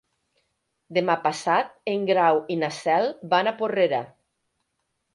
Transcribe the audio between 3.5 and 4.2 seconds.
a Porrera.